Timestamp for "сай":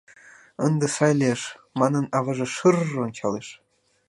0.95-1.13